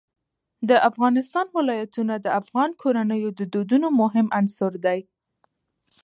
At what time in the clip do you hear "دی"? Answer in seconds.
4.85-4.99